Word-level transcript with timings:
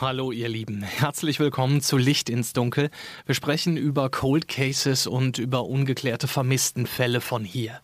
Hallo 0.00 0.32
ihr 0.32 0.48
Lieben, 0.48 0.80
herzlich 0.82 1.40
willkommen 1.40 1.82
zu 1.82 1.98
Licht 1.98 2.30
ins 2.30 2.54
Dunkel. 2.54 2.88
Wir 3.26 3.34
sprechen 3.34 3.76
über 3.76 4.08
Cold 4.08 4.48
Cases 4.48 5.06
und 5.06 5.36
über 5.36 5.66
ungeklärte 5.66 6.26
Vermisstenfälle 6.26 7.20
von 7.20 7.44
hier. 7.44 7.82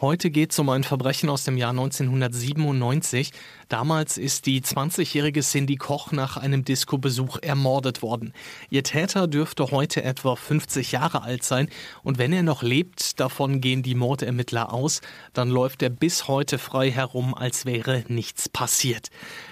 Heute 0.00 0.30
geht 0.30 0.52
es 0.52 0.58
um 0.60 0.68
ein 0.68 0.84
Verbrechen 0.84 1.28
aus 1.28 1.42
dem 1.42 1.56
Jahr 1.56 1.70
1997. 1.70 3.32
Damals 3.68 4.16
ist 4.16 4.46
die 4.46 4.60
20-jährige 4.60 5.40
Cindy 5.40 5.74
Koch 5.74 6.12
nach 6.12 6.36
einem 6.36 6.64
Disco-Besuch 6.64 7.38
ermordet 7.42 8.00
worden. 8.00 8.32
Ihr 8.70 8.84
Täter 8.84 9.26
dürfte 9.26 9.72
heute 9.72 10.04
etwa 10.04 10.36
50 10.36 10.92
Jahre 10.92 11.22
alt 11.22 11.42
sein 11.42 11.68
und 12.04 12.16
wenn 12.16 12.32
er 12.32 12.44
noch 12.44 12.62
lebt, 12.62 13.18
davon 13.18 13.60
gehen 13.60 13.82
die 13.82 13.96
Mordermittler 13.96 14.72
aus, 14.72 15.00
dann 15.32 15.50
läuft 15.50 15.82
er 15.82 15.90
bis 15.90 16.28
heute 16.28 16.58
frei 16.58 16.92
herum, 16.92 17.34
als 17.34 17.66
wäre 17.66 18.04
nichts 18.06 18.48
passiert. 18.48 19.08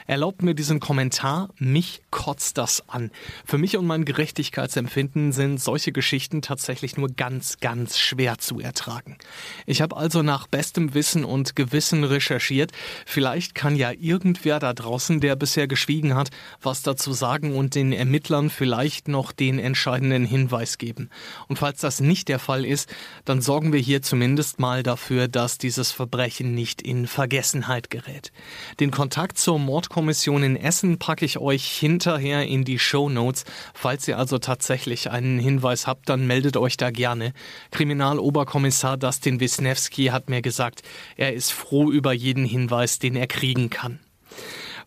Erlaubt 0.06 0.42
mir 0.42 0.54
diesen 0.54 0.78
Kommentar, 0.78 1.48
mich 1.58 2.02
kotzt 2.12 2.56
das 2.56 2.88
an. 2.88 3.10
Für 3.44 3.58
mich 3.58 3.76
und 3.76 3.86
mein 3.86 4.04
Gerechtigkeitsempfinden 4.04 5.32
sind 5.32 5.60
solche 5.60 5.90
Geschichten 5.90 6.40
tatsächlich 6.40 6.96
nur 6.96 7.08
ganz, 7.08 7.58
ganz 7.58 7.98
schwer 7.98 8.38
zu 8.38 8.60
ertragen. 8.60 9.18
Ich 9.66 9.82
habe 9.82 9.96
also 9.96 10.22
nach 10.22 10.35
bestem 10.46 10.92
Wissen 10.92 11.24
und 11.24 11.56
Gewissen 11.56 12.04
recherchiert. 12.04 12.72
Vielleicht 13.06 13.54
kann 13.54 13.76
ja 13.76 13.92
irgendwer 13.92 14.58
da 14.58 14.74
draußen, 14.74 15.20
der 15.20 15.36
bisher 15.36 15.66
geschwiegen 15.66 16.14
hat, 16.14 16.30
was 16.60 16.82
dazu 16.82 17.12
sagen 17.12 17.56
und 17.56 17.74
den 17.74 17.92
Ermittlern 17.92 18.50
vielleicht 18.50 19.08
noch 19.08 19.32
den 19.32 19.58
entscheidenden 19.58 20.26
Hinweis 20.26 20.76
geben. 20.76 21.08
Und 21.48 21.58
falls 21.58 21.80
das 21.80 22.00
nicht 22.00 22.28
der 22.28 22.38
Fall 22.38 22.66
ist, 22.66 22.92
dann 23.24 23.40
sorgen 23.40 23.72
wir 23.72 23.80
hier 23.80 24.02
zumindest 24.02 24.58
mal 24.58 24.82
dafür, 24.82 25.28
dass 25.28 25.56
dieses 25.56 25.92
Verbrechen 25.92 26.54
nicht 26.54 26.82
in 26.82 27.06
Vergessenheit 27.06 27.88
gerät. 27.88 28.32
Den 28.80 28.90
Kontakt 28.90 29.38
zur 29.38 29.58
Mordkommission 29.58 30.26
Kommission 30.26 30.42
in 30.42 30.56
Essen 30.56 30.98
packe 30.98 31.24
ich 31.24 31.38
euch 31.38 31.66
hinterher 31.66 32.46
in 32.46 32.64
die 32.64 32.78
Show 32.78 33.08
Notes. 33.08 33.44
Falls 33.74 34.08
ihr 34.08 34.18
also 34.18 34.38
tatsächlich 34.38 35.10
einen 35.10 35.38
Hinweis 35.38 35.86
habt, 35.86 36.08
dann 36.08 36.26
meldet 36.26 36.56
euch 36.56 36.76
da 36.76 36.90
gerne. 36.90 37.32
Kriminaloberkommissar 37.70 38.96
Dustin 38.96 39.38
Wisniewski 39.40 40.06
hat 40.06 40.25
mir 40.30 40.42
gesagt, 40.42 40.82
er 41.16 41.32
ist 41.32 41.52
froh 41.52 41.90
über 41.90 42.12
jeden 42.12 42.44
Hinweis, 42.44 42.98
den 42.98 43.16
er 43.16 43.26
kriegen 43.26 43.70
kann. 43.70 44.00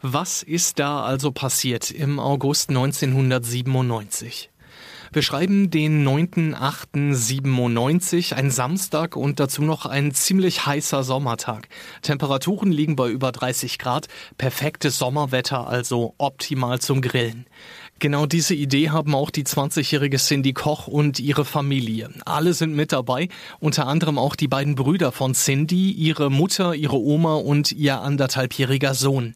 Was 0.01 0.43
ist 0.43 0.79
da 0.79 1.03
also 1.03 1.31
passiert 1.31 1.91
im 1.91 2.19
August 2.19 2.69
1997? 2.69 4.49
Wir 5.11 5.23
schreiben 5.23 5.71
den 5.71 6.07
9.8.97, 6.07 8.33
ein 8.33 8.51
Samstag 8.51 9.15
und 9.15 9.39
dazu 9.39 9.63
noch 9.63 9.87
ein 9.87 10.13
ziemlich 10.13 10.67
heißer 10.67 11.03
Sommertag. 11.03 11.67
Temperaturen 12.03 12.71
liegen 12.71 12.95
bei 12.95 13.09
über 13.09 13.31
30 13.31 13.79
Grad, 13.79 14.07
perfektes 14.37 14.99
Sommerwetter, 14.99 15.67
also 15.67 16.13
optimal 16.19 16.79
zum 16.79 17.01
Grillen. 17.01 17.47
Genau 18.00 18.25
diese 18.25 18.55
Idee 18.55 18.92
haben 18.92 19.14
auch 19.14 19.30
die 19.30 19.44
20-jährige 19.44 20.17
Cindy 20.17 20.53
Koch 20.53 20.88
und 20.88 21.19
ihre 21.19 21.44
Familie. 21.44 22.09
Alle 22.23 22.53
sind 22.53 22.73
mit 22.73 22.94
dabei, 22.94 23.28
unter 23.59 23.88
anderem 23.88 24.17
auch 24.17 24.38
die 24.38 24.47
beiden 24.47 24.75
Brüder 24.75 25.11
von 25.11 25.33
Cindy, 25.33 25.92
ihre 25.92 26.31
Mutter, 26.31 26.75
ihre 26.75 26.97
Oma 26.97 27.36
und 27.36 27.73
ihr 27.73 28.00
anderthalbjähriger 28.00 28.93
Sohn. 28.93 29.36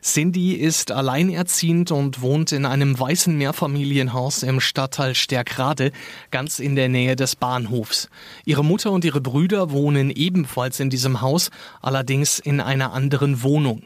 Cindy 0.00 0.52
ist 0.52 0.92
alleinerziehend 0.92 1.90
und 1.90 2.20
wohnt 2.20 2.52
in 2.52 2.66
einem 2.66 2.96
weißen 2.96 3.36
Mehrfamilienhaus 3.36 4.44
im 4.44 4.60
Stadtteil 4.60 5.16
Stärkrade, 5.16 5.90
ganz 6.30 6.60
in 6.60 6.76
der 6.76 6.88
Nähe 6.88 7.16
des 7.16 7.34
Bahnhofs. 7.34 8.08
Ihre 8.44 8.64
Mutter 8.64 8.92
und 8.92 9.04
ihre 9.04 9.22
Brüder 9.22 9.72
wohnen 9.72 10.10
ebenfalls 10.10 10.78
in 10.78 10.88
diesem 10.88 11.20
Haus, 11.20 11.50
allerdings 11.82 12.38
in 12.38 12.60
einer 12.60 12.92
anderen 12.92 13.42
Wohnung. 13.42 13.82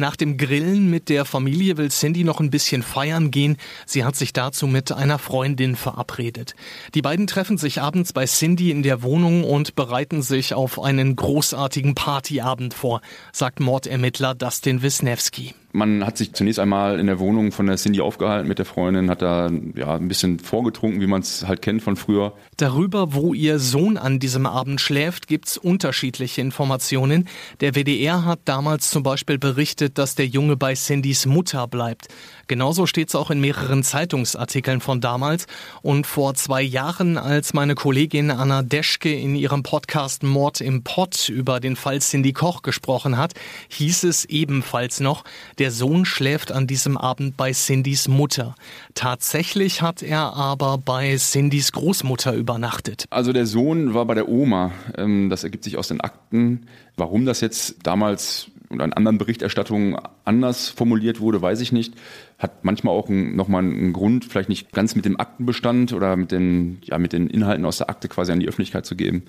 Nach 0.00 0.16
dem 0.16 0.38
Grillen 0.38 0.88
mit 0.88 1.10
der 1.10 1.26
Familie 1.26 1.76
will 1.76 1.90
Cindy 1.90 2.24
noch 2.24 2.40
ein 2.40 2.48
bisschen 2.48 2.82
feiern 2.82 3.30
gehen. 3.30 3.58
Sie 3.84 4.02
hat 4.02 4.16
sich 4.16 4.32
dazu 4.32 4.66
mit 4.66 4.92
einer 4.92 5.18
Freundin 5.18 5.76
verabredet. 5.76 6.54
Die 6.94 7.02
beiden 7.02 7.26
treffen 7.26 7.58
sich 7.58 7.82
abends 7.82 8.14
bei 8.14 8.24
Cindy 8.24 8.70
in 8.70 8.82
der 8.82 9.02
Wohnung 9.02 9.44
und 9.44 9.74
bereiten 9.74 10.22
sich 10.22 10.54
auf 10.54 10.80
einen 10.80 11.16
großartigen 11.16 11.94
Partyabend 11.94 12.72
vor, 12.72 13.02
sagt 13.30 13.60
Mordermittler 13.60 14.34
Dustin 14.34 14.80
Wisniewski. 14.80 15.52
Man 15.72 16.04
hat 16.04 16.18
sich 16.18 16.32
zunächst 16.32 16.58
einmal 16.58 16.98
in 16.98 17.06
der 17.06 17.20
Wohnung 17.20 17.52
von 17.52 17.66
der 17.66 17.76
Cindy 17.76 18.00
aufgehalten 18.00 18.48
mit 18.48 18.58
der 18.58 18.66
Freundin, 18.66 19.08
hat 19.08 19.22
da 19.22 19.48
ja 19.76 19.94
ein 19.94 20.08
bisschen 20.08 20.40
vorgetrunken, 20.40 21.00
wie 21.00 21.06
man 21.06 21.20
es 21.20 21.46
halt 21.46 21.62
kennt 21.62 21.82
von 21.82 21.94
früher. 21.94 22.32
Darüber, 22.56 23.14
wo 23.14 23.34
ihr 23.34 23.60
Sohn 23.60 23.96
an 23.96 24.18
diesem 24.18 24.46
Abend 24.46 24.80
schläft, 24.80 25.28
gibt's 25.28 25.56
unterschiedliche 25.56 26.40
Informationen. 26.40 27.28
Der 27.60 27.76
WDR 27.76 28.24
hat 28.24 28.40
damals 28.46 28.90
zum 28.90 29.04
Beispiel 29.04 29.38
berichtet, 29.38 29.89
dass 29.98 30.14
der 30.14 30.26
Junge 30.26 30.56
bei 30.56 30.74
Cindys 30.74 31.26
Mutter 31.26 31.66
bleibt. 31.66 32.08
Genauso 32.46 32.86
steht's 32.86 33.14
auch 33.14 33.30
in 33.30 33.40
mehreren 33.40 33.84
Zeitungsartikeln 33.84 34.80
von 34.80 35.00
damals. 35.00 35.46
Und 35.82 36.06
vor 36.06 36.34
zwei 36.34 36.62
Jahren, 36.62 37.16
als 37.16 37.54
meine 37.54 37.74
Kollegin 37.74 38.30
Anna 38.30 38.62
Deschke 38.62 39.12
in 39.12 39.36
ihrem 39.36 39.62
Podcast 39.62 40.22
Mord 40.22 40.60
im 40.60 40.82
Pott 40.82 41.28
über 41.28 41.60
den 41.60 41.76
Fall 41.76 42.00
Cindy 42.00 42.32
Koch 42.32 42.62
gesprochen 42.62 43.16
hat, 43.16 43.34
hieß 43.68 44.04
es 44.04 44.24
ebenfalls 44.24 45.00
noch, 45.00 45.24
der 45.58 45.70
Sohn 45.70 46.04
schläft 46.04 46.50
an 46.50 46.66
diesem 46.66 46.96
Abend 46.96 47.36
bei 47.36 47.52
Cindys 47.52 48.08
Mutter. 48.08 48.54
Tatsächlich 48.94 49.82
hat 49.82 50.02
er 50.02 50.34
aber 50.34 50.78
bei 50.78 51.16
Cindys 51.16 51.72
Großmutter 51.72 52.34
übernachtet. 52.34 53.04
Also 53.10 53.32
der 53.32 53.46
Sohn 53.46 53.94
war 53.94 54.06
bei 54.06 54.14
der 54.14 54.28
Oma. 54.28 54.72
Ähm, 54.96 55.30
das 55.30 55.44
ergibt 55.44 55.64
sich 55.64 55.76
aus 55.76 55.88
den 55.88 56.00
Akten. 56.00 56.66
Warum 56.96 57.26
das 57.26 57.40
jetzt 57.40 57.76
damals 57.84 58.50
und 58.70 58.80
an 58.80 58.92
anderen 58.92 59.18
Berichterstattungen 59.18 59.96
anders 60.24 60.68
formuliert 60.68 61.20
wurde, 61.20 61.42
weiß 61.42 61.60
ich 61.60 61.72
nicht. 61.72 61.94
Hat 62.38 62.64
manchmal 62.64 62.94
auch 62.94 63.08
nochmal 63.08 63.62
einen 63.62 63.92
Grund, 63.92 64.24
vielleicht 64.24 64.48
nicht 64.48 64.72
ganz 64.72 64.94
mit 64.94 65.04
dem 65.04 65.18
Aktenbestand 65.18 65.92
oder 65.92 66.16
mit 66.16 66.30
den, 66.30 66.78
ja, 66.84 66.98
mit 66.98 67.12
den 67.12 67.26
Inhalten 67.26 67.66
aus 67.66 67.78
der 67.78 67.90
Akte 67.90 68.08
quasi 68.08 68.32
an 68.32 68.40
die 68.40 68.48
Öffentlichkeit 68.48 68.86
zu 68.86 68.94
geben. 68.96 69.24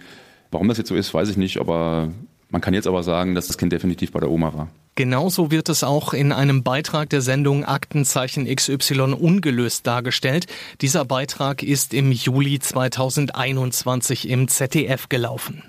Warum 0.51 0.68
das 0.68 0.78
jetzt 0.78 0.90
so 0.90 0.96
ist, 0.96 1.13
weiß 1.13 1.30
ich 1.30 1.38
nicht, 1.38 1.59
aber 1.59 2.12
man 2.50 2.62
kann 2.62 2.74
jetzt 2.74 2.88
aber 2.88 3.01
sagen, 3.01 3.34
dass 3.34 3.47
das 3.47 3.57
Kind 3.57 3.74
definitiv 3.74 4.12
bei 4.12 4.19
der 4.19 4.30
Oma 4.30 4.53
war. 4.53 4.68
Genauso 4.96 5.51
wird 5.51 5.69
es 5.69 5.84
auch 5.84 6.13
in 6.13 6.34
einem 6.34 6.63
Beitrag 6.63 7.09
der 7.09 7.22
Sendung 7.22 7.63
Aktenzeichen 7.63 8.46
XY 8.53 9.13
ungelöst 9.13 9.88
dargestellt. 9.88 10.47
Dieser 10.81 11.06
Beitrag 11.06 11.63
ist 11.63 11.94
im 11.94 12.12
Juli 12.12 12.59
2021 12.59 14.30
im 14.30 14.50
ZDF 14.50 15.07
gelaufen. 15.07 15.63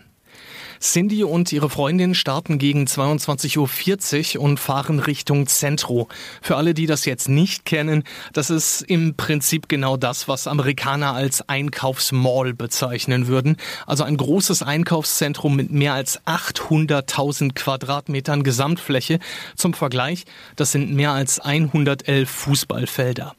Cindy 0.82 1.22
und 1.22 1.52
ihre 1.52 1.70
Freundin 1.70 2.12
starten 2.12 2.58
gegen 2.58 2.86
22.40 2.86 4.36
Uhr 4.36 4.42
und 4.42 4.58
fahren 4.58 4.98
Richtung 4.98 5.46
Centro. 5.46 6.08
Für 6.40 6.56
alle, 6.56 6.74
die 6.74 6.86
das 6.86 7.04
jetzt 7.04 7.28
nicht 7.28 7.64
kennen, 7.64 8.02
das 8.32 8.50
ist 8.50 8.82
im 8.82 9.14
Prinzip 9.14 9.68
genau 9.68 9.96
das, 9.96 10.26
was 10.26 10.48
Amerikaner 10.48 11.14
als 11.14 11.48
Einkaufsmall 11.48 12.52
bezeichnen 12.52 13.28
würden. 13.28 13.58
Also 13.86 14.02
ein 14.02 14.16
großes 14.16 14.64
Einkaufszentrum 14.64 15.54
mit 15.54 15.70
mehr 15.70 15.94
als 15.94 16.20
800.000 16.26 17.54
Quadratmetern 17.54 18.42
Gesamtfläche. 18.42 19.20
Zum 19.54 19.74
Vergleich, 19.74 20.24
das 20.56 20.72
sind 20.72 20.92
mehr 20.92 21.12
als 21.12 21.38
111 21.38 22.28
Fußballfelder. 22.28 23.36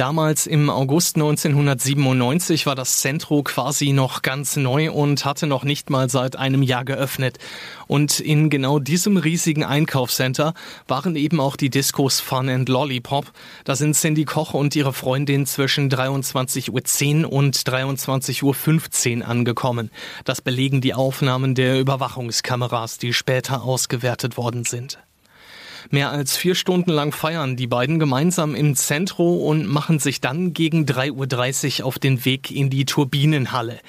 Damals 0.00 0.46
im 0.46 0.70
August 0.70 1.16
1997 1.16 2.64
war 2.64 2.74
das 2.74 3.00
Centro 3.00 3.42
quasi 3.42 3.92
noch 3.92 4.22
ganz 4.22 4.56
neu 4.56 4.90
und 4.90 5.26
hatte 5.26 5.46
noch 5.46 5.62
nicht 5.62 5.90
mal 5.90 6.08
seit 6.08 6.36
einem 6.36 6.62
Jahr 6.62 6.79
geöffnet. 6.84 7.38
Und 7.86 8.20
in 8.20 8.50
genau 8.50 8.78
diesem 8.78 9.16
riesigen 9.16 9.64
Einkaufscenter 9.64 10.54
waren 10.88 11.16
eben 11.16 11.40
auch 11.40 11.56
die 11.56 11.70
Discos 11.70 12.20
Fun 12.20 12.48
and 12.48 12.68
Lollipop. 12.68 13.32
Da 13.64 13.76
sind 13.76 13.94
Cindy 13.94 14.24
Koch 14.24 14.54
und 14.54 14.76
ihre 14.76 14.92
Freundin 14.92 15.46
zwischen 15.46 15.90
23.10 15.90 17.24
Uhr 17.24 17.32
und 17.32 17.56
23.15 17.56 19.18
Uhr 19.20 19.28
angekommen. 19.28 19.90
Das 20.24 20.40
belegen 20.40 20.80
die 20.80 20.94
Aufnahmen 20.94 21.54
der 21.54 21.80
Überwachungskameras, 21.80 22.98
die 22.98 23.12
später 23.12 23.62
ausgewertet 23.62 24.36
worden 24.36 24.64
sind. 24.64 24.98
Mehr 25.88 26.10
als 26.10 26.36
vier 26.36 26.54
Stunden 26.54 26.90
lang 26.90 27.12
feiern 27.12 27.56
die 27.56 27.66
beiden 27.66 27.98
gemeinsam 27.98 28.54
im 28.54 28.76
Zentro 28.76 29.48
und 29.48 29.66
machen 29.66 29.98
sich 29.98 30.20
dann 30.20 30.52
gegen 30.52 30.84
3.30 30.84 31.80
Uhr 31.80 31.86
auf 31.86 31.98
den 31.98 32.24
Weg 32.24 32.50
in 32.50 32.68
die 32.70 32.84
Turbinenhalle. 32.84 33.80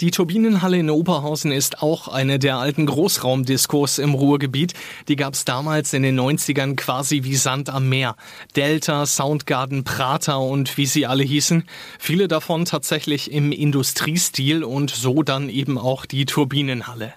Die 0.00 0.10
Turbinenhalle 0.10 0.78
in 0.78 0.90
Oberhausen 0.90 1.52
ist 1.52 1.82
auch 1.82 2.08
eine 2.08 2.38
der 2.38 2.56
alten 2.56 2.86
Großraumdiskos 2.86 3.98
im 3.98 4.14
Ruhrgebiet. 4.14 4.74
Die 5.08 5.16
gab 5.16 5.34
es 5.34 5.44
damals 5.44 5.92
in 5.92 6.02
den 6.02 6.18
90ern 6.18 6.74
quasi 6.76 7.24
wie 7.24 7.36
Sand 7.36 7.70
am 7.70 7.88
Meer. 7.88 8.16
Delta, 8.56 9.06
Soundgarden, 9.06 9.84
Prater 9.84 10.40
und 10.40 10.76
wie 10.76 10.86
sie 10.86 11.06
alle 11.06 11.22
hießen. 11.22 11.64
Viele 11.98 12.28
davon 12.28 12.64
tatsächlich 12.64 13.30
im 13.30 13.52
Industriestil 13.52 14.64
und 14.64 14.90
so 14.90 15.22
dann 15.22 15.48
eben 15.48 15.78
auch 15.78 16.06
die 16.06 16.24
Turbinenhalle. 16.24 17.12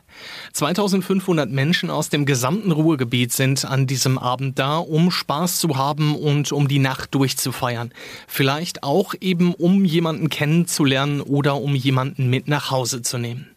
2500 0.53 1.49
Menschen 1.49 1.89
aus 1.89 2.09
dem 2.09 2.25
gesamten 2.25 2.71
Ruhrgebiet 2.71 3.31
sind 3.33 3.65
an 3.65 3.87
diesem 3.87 4.17
Abend 4.17 4.59
da, 4.59 4.77
um 4.77 5.11
Spaß 5.11 5.59
zu 5.59 5.77
haben 5.77 6.15
und 6.15 6.51
um 6.51 6.67
die 6.67 6.79
Nacht 6.79 7.13
durchzufeiern. 7.15 7.91
Vielleicht 8.27 8.83
auch 8.83 9.13
eben, 9.19 9.53
um 9.53 9.85
jemanden 9.85 10.29
kennenzulernen 10.29 11.21
oder 11.21 11.61
um 11.61 11.75
jemanden 11.75 12.29
mit 12.29 12.47
nach 12.47 12.71
Hause 12.71 13.01
zu 13.01 13.17
nehmen. 13.17 13.47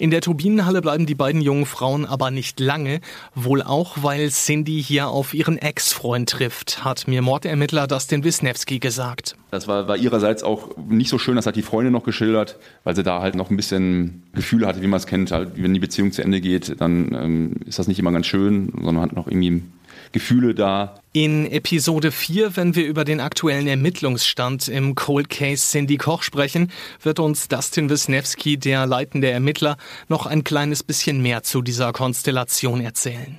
In 0.00 0.10
der 0.10 0.22
Turbinenhalle 0.22 0.80
bleiben 0.80 1.04
die 1.04 1.14
beiden 1.14 1.42
jungen 1.42 1.66
Frauen 1.66 2.06
aber 2.06 2.30
nicht 2.30 2.58
lange, 2.58 3.02
wohl 3.34 3.60
auch, 3.60 3.98
weil 4.00 4.30
Cindy 4.30 4.82
hier 4.82 5.08
auf 5.08 5.34
ihren 5.34 5.58
Ex-Freund 5.58 6.26
trifft, 6.26 6.82
hat 6.82 7.06
mir 7.06 7.20
Mordermittler 7.20 7.86
Dustin 7.86 8.24
Wisniewski 8.24 8.78
gesagt. 8.78 9.36
Das 9.50 9.68
war, 9.68 9.88
war 9.88 9.98
ihrerseits 9.98 10.42
auch 10.42 10.74
nicht 10.88 11.10
so 11.10 11.18
schön, 11.18 11.36
das 11.36 11.44
hat 11.44 11.56
die 11.56 11.60
Freundin 11.60 11.92
noch 11.92 12.04
geschildert, 12.04 12.56
weil 12.82 12.96
sie 12.96 13.02
da 13.02 13.20
halt 13.20 13.34
noch 13.34 13.50
ein 13.50 13.58
bisschen 13.58 14.22
Gefühle 14.32 14.66
hatte, 14.66 14.80
wie 14.80 14.86
man 14.86 14.96
es 14.96 15.06
kennt. 15.06 15.32
Halt, 15.32 15.50
wenn 15.56 15.74
die 15.74 15.80
Beziehung 15.80 16.12
zu 16.12 16.22
Ende 16.22 16.40
geht, 16.40 16.80
dann 16.80 17.14
ähm, 17.14 17.56
ist 17.66 17.78
das 17.78 17.86
nicht 17.86 17.98
immer 17.98 18.10
ganz 18.10 18.24
schön, 18.24 18.72
sondern 18.82 19.02
hat 19.02 19.12
noch 19.12 19.26
irgendwie 19.26 19.64
Gefühle 20.12 20.54
da. 20.54 20.94
In 21.12 21.50
Episode 21.50 22.12
4, 22.12 22.56
wenn 22.56 22.74
wir 22.74 22.86
über 22.86 23.04
den 23.04 23.20
aktuellen 23.20 23.66
Ermittlungsstand 23.66 24.68
im 24.68 24.94
Cold 24.94 25.28
Case 25.28 25.70
Cindy 25.70 25.96
Koch 25.96 26.22
sprechen, 26.22 26.70
wird 27.02 27.18
uns 27.18 27.48
Dustin 27.48 27.90
Wisniewski, 27.90 28.58
der 28.58 28.86
leitende 28.86 29.30
Ermittler, 29.30 29.76
noch 30.08 30.26
ein 30.26 30.44
kleines 30.44 30.82
bisschen 30.82 31.22
mehr 31.22 31.42
zu 31.42 31.62
dieser 31.62 31.92
Konstellation 31.92 32.80
erzählen. 32.80 33.38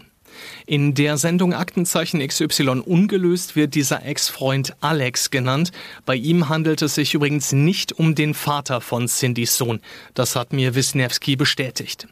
In 0.65 0.93
der 0.93 1.17
Sendung 1.17 1.53
Aktenzeichen 1.53 2.25
XY 2.25 2.81
ungelöst 2.85 3.55
wird 3.55 3.75
dieser 3.75 4.05
Ex-Freund 4.05 4.75
Alex 4.81 5.29
genannt. 5.29 5.71
Bei 6.05 6.15
ihm 6.15 6.49
handelt 6.49 6.81
es 6.81 6.95
sich 6.95 7.13
übrigens 7.13 7.51
nicht 7.51 7.93
um 7.93 8.15
den 8.15 8.33
Vater 8.33 8.81
von 8.81 9.07
Cindys 9.07 9.57
Sohn. 9.57 9.81
Das 10.13 10.35
hat 10.35 10.53
mir 10.53 10.75
Wisniewski 10.75 11.35
bestätigt. 11.35 12.07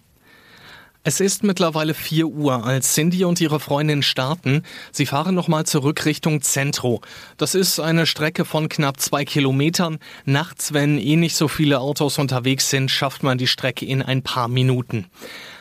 Es 1.05 1.21
ist 1.21 1.43
mittlerweile 1.43 1.93
4 1.93 2.27
Uhr, 2.27 2.65
als 2.65 2.93
Cindy 2.93 3.23
und 3.23 3.39
ihre 3.39 3.61
Freundin 3.61 4.03
starten. 4.03 4.63
Sie 4.91 5.05
fahren 5.05 5.33
nochmal 5.33 5.65
zurück 5.65 6.05
Richtung 6.05 6.41
Zentro. 6.41 6.99
Das 7.37 7.55
ist 7.55 7.79
eine 7.79 8.05
Strecke 8.05 8.43
von 8.43 8.67
knapp 8.67 8.99
zwei 8.99 9.23
Kilometern. 9.23 9.99
Nachts, 10.25 10.73
wenn 10.73 10.97
eh 10.97 11.15
nicht 11.15 11.37
so 11.37 11.47
viele 11.47 11.79
Autos 11.79 12.17
unterwegs 12.17 12.69
sind, 12.69 12.91
schafft 12.91 13.23
man 13.23 13.37
die 13.37 13.47
Strecke 13.47 13.85
in 13.85 14.01
ein 14.01 14.23
paar 14.23 14.49
Minuten. 14.49 15.05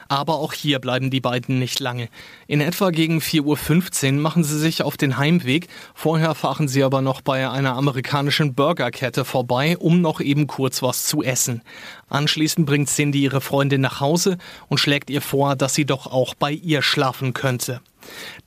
Aber 0.08 0.36
auch 0.36 0.54
hier 0.54 0.78
bleiben 0.78 1.10
die 1.10 1.20
beiden 1.20 1.58
nicht 1.58 1.80
lange. 1.80 2.08
In 2.46 2.62
etwa 2.62 2.90
gegen 2.90 3.18
4.15 3.18 4.06
Uhr 4.06 4.20
machen 4.20 4.42
sie 4.42 4.58
sich 4.58 4.82
auf 4.82 4.96
den 4.96 5.18
Heimweg. 5.18 5.68
Vorher 5.94 6.34
fahren 6.34 6.66
sie 6.66 6.82
aber 6.82 7.02
noch 7.02 7.20
bei 7.20 7.48
einer 7.48 7.76
amerikanischen 7.76 8.54
Burgerkette 8.54 9.26
vorbei, 9.26 9.76
um 9.76 10.00
noch 10.00 10.20
eben 10.20 10.46
kurz 10.46 10.82
was 10.82 11.04
zu 11.04 11.22
essen. 11.22 11.60
Anschließend 12.08 12.66
bringt 12.66 12.88
Cindy 12.88 13.22
ihre 13.22 13.42
Freundin 13.42 13.82
nach 13.82 14.00
Hause 14.00 14.38
und 14.68 14.78
schlägt 14.78 15.10
ihr 15.10 15.20
vor, 15.20 15.56
dass 15.56 15.74
sie 15.74 15.84
doch 15.84 16.06
auch 16.06 16.34
bei 16.34 16.52
ihr 16.52 16.80
schlafen 16.80 17.34
könnte. 17.34 17.82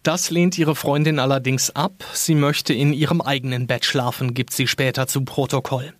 Das 0.03 0.31
lehnt 0.31 0.57
ihre 0.57 0.75
Freundin 0.75 1.19
allerdings 1.19 1.69
ab. 1.69 2.03
Sie 2.13 2.35
möchte 2.35 2.73
in 2.73 2.91
ihrem 2.93 3.21
eigenen 3.21 3.67
Bett 3.67 3.85
schlafen, 3.85 4.33
gibt 4.33 4.53
sie 4.53 4.67
später 4.67 5.07
zu 5.07 5.23
Protokoll. 5.23 5.93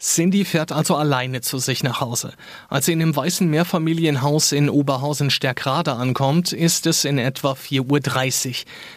Cindy 0.00 0.44
fährt 0.44 0.72
also 0.72 0.96
alleine 0.96 1.40
zu 1.40 1.58
sich 1.58 1.82
nach 1.82 2.00
Hause. 2.00 2.32
Als 2.68 2.86
sie 2.86 2.92
in 2.92 2.98
dem 2.98 3.14
weißen 3.14 3.48
Mehrfamilienhaus 3.48 4.52
in 4.52 4.68
Oberhausen-Stärkrade 4.68 5.92
ankommt, 5.92 6.52
ist 6.52 6.86
es 6.86 7.04
in 7.04 7.18
etwa 7.18 7.52
4.30 7.52 8.48
Uhr. 8.48 8.54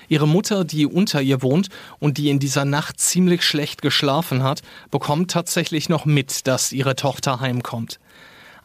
Ihre 0.07 0.27
Mutter, 0.27 0.63
die 0.65 0.85
unter 0.85 1.21
ihr 1.21 1.41
wohnt 1.41 1.69
und 1.99 2.17
die 2.17 2.29
in 2.29 2.39
dieser 2.39 2.65
Nacht 2.65 2.99
ziemlich 2.99 3.43
schlecht 3.43 3.81
geschlafen 3.81 4.43
hat, 4.43 4.61
bekommt 4.91 5.31
tatsächlich 5.31 5.89
noch 5.89 6.05
mit, 6.05 6.47
dass 6.47 6.71
ihre 6.71 6.95
Tochter 6.95 7.39
heimkommt. 7.39 7.99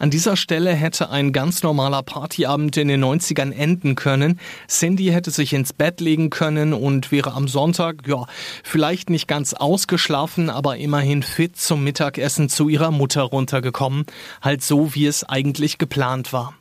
An 0.02 0.10
dieser 0.10 0.34
Stelle 0.34 0.74
hätte 0.74 1.10
ein 1.10 1.30
ganz 1.30 1.62
normaler 1.62 2.02
Partyabend 2.02 2.76
in 2.76 2.88
den 2.88 3.04
90ern 3.04 3.52
enden 3.52 3.94
können. 3.94 4.40
Cindy 4.66 5.04
hätte 5.04 5.30
sich 5.30 5.52
ins 5.52 5.72
Bett 5.72 6.00
legen 6.00 6.28
können 6.28 6.72
und 6.72 7.12
wäre 7.12 7.34
am 7.34 7.46
Sonntag, 7.46 8.08
ja, 8.08 8.26
vielleicht 8.64 9.10
nicht 9.10 9.28
ganz 9.28 9.54
ausgeschlafen, 9.54 10.50
aber 10.50 10.76
immerhin 10.76 11.22
fit 11.22 11.56
zum 11.56 11.84
Mittagessen 11.84 12.48
zu 12.48 12.68
ihrer 12.68 12.90
Mutter 12.90 13.22
runtergekommen. 13.22 14.04
Halt 14.40 14.64
so, 14.64 14.92
wie 14.96 15.06
es 15.06 15.22
eigentlich 15.22 15.78
geplant 15.78 16.32
war. 16.32 16.52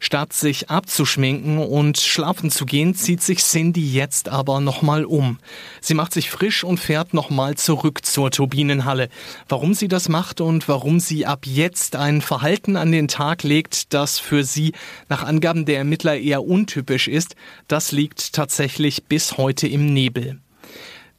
Statt 0.00 0.32
sich 0.32 0.70
abzuschminken 0.70 1.58
und 1.58 1.98
schlafen 1.98 2.50
zu 2.50 2.66
gehen, 2.66 2.94
zieht 2.94 3.22
sich 3.22 3.38
Cindy 3.38 3.92
jetzt 3.92 4.28
aber 4.28 4.60
nochmal 4.60 5.04
um. 5.04 5.38
Sie 5.80 5.94
macht 5.94 6.12
sich 6.12 6.30
frisch 6.30 6.64
und 6.64 6.78
fährt 6.78 7.14
nochmal 7.14 7.56
zurück 7.56 8.04
zur 8.04 8.30
Turbinenhalle. 8.30 9.08
Warum 9.48 9.74
sie 9.74 9.88
das 9.88 10.08
macht 10.08 10.40
und 10.40 10.68
warum 10.68 11.00
sie 11.00 11.26
ab 11.26 11.46
jetzt 11.46 11.96
ein 11.96 12.20
Verhalten 12.20 12.76
an 12.76 12.92
den 12.92 13.08
Tag 13.08 13.42
legt, 13.42 13.92
das 13.92 14.18
für 14.18 14.44
sie 14.44 14.72
nach 15.08 15.24
Angaben 15.24 15.64
der 15.64 15.78
Ermittler 15.78 16.16
eher 16.16 16.44
untypisch 16.44 17.08
ist, 17.08 17.34
das 17.66 17.92
liegt 17.92 18.32
tatsächlich 18.32 19.04
bis 19.04 19.36
heute 19.36 19.66
im 19.66 19.92
Nebel. 19.92 20.40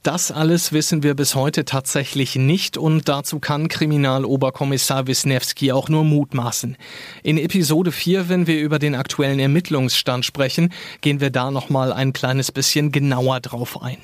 Das 0.02 0.32
alles 0.32 0.72
wissen 0.72 1.04
wir 1.04 1.14
bis 1.14 1.36
heute 1.36 1.66
tatsächlich 1.66 2.38
nicht 2.38 2.78
und 2.78 3.10
dazu 3.10 3.40
kann 3.40 3.68
Kriminaloberkommissar 3.68 5.08
Wisniewski 5.08 5.74
auch 5.74 5.90
nur 5.90 6.06
mutmaßen. 6.06 6.78
In 7.22 7.38
Episode 7.38 7.92
4, 7.92 8.30
wenn 8.30 8.48
wir 8.48 8.62
über 8.62 8.80
den 8.80 8.96
aktuellen 8.96 9.40
Ermittlungsstand 9.40 10.24
sprechen, 10.24 10.72
gehen 11.02 11.20
wir 11.20 11.32
da 11.32 11.52
nochmal 11.52 11.92
ein 11.92 12.14
kleines 12.14 12.54
bisschen 12.54 12.94
genauer 12.94 13.42
drauf 13.42 13.82
ein. 13.82 13.98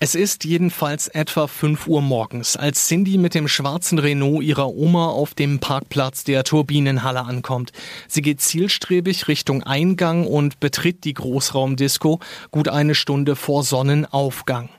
Es 0.00 0.14
ist 0.14 0.44
jedenfalls 0.44 1.08
etwa 1.08 1.48
5 1.48 1.86
Uhr 1.86 2.00
morgens, 2.00 2.56
als 2.56 2.88
Cindy 2.88 3.18
mit 3.18 3.34
dem 3.34 3.46
schwarzen 3.46 3.98
Renault 3.98 4.42
ihrer 4.42 4.68
Oma 4.68 5.08
auf 5.08 5.34
dem 5.34 5.60
Parkplatz 5.60 6.24
der 6.24 6.44
Turbinenhalle 6.44 7.20
ankommt. 7.20 7.72
Sie 8.08 8.22
geht 8.22 8.40
zielstrebig 8.40 9.28
Richtung 9.28 9.62
Eingang 9.64 10.26
und 10.26 10.60
betritt 10.60 11.04
die 11.04 11.14
Großraumdisco 11.14 12.20
gut 12.50 12.68
eine 12.68 12.94
Stunde 12.94 13.36
vor 13.36 13.62
Sonnenaufgang. 13.64 14.70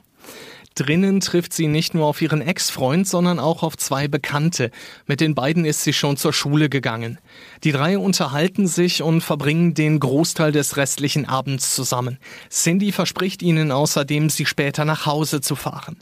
Drinnen 0.76 1.20
trifft 1.20 1.54
sie 1.54 1.66
nicht 1.66 1.94
nur 1.94 2.06
auf 2.06 2.20
ihren 2.20 2.42
Ex-Freund, 2.42 3.08
sondern 3.08 3.40
auch 3.40 3.62
auf 3.62 3.76
zwei 3.76 4.08
Bekannte. 4.08 4.70
Mit 5.06 5.20
den 5.20 5.34
beiden 5.34 5.64
ist 5.64 5.82
sie 5.82 5.94
schon 5.94 6.16
zur 6.16 6.32
Schule 6.32 6.68
gegangen. 6.68 7.18
Die 7.64 7.72
drei 7.72 7.98
unterhalten 7.98 8.66
sich 8.66 9.02
und 9.02 9.22
verbringen 9.22 9.74
den 9.74 9.98
Großteil 9.98 10.52
des 10.52 10.76
restlichen 10.76 11.26
Abends 11.26 11.74
zusammen. 11.74 12.18
Cindy 12.50 12.92
verspricht 12.92 13.42
ihnen 13.42 13.72
außerdem, 13.72 14.30
sie 14.30 14.46
später 14.46 14.84
nach 14.84 15.06
Hause 15.06 15.40
zu 15.40 15.56
fahren. 15.56 15.96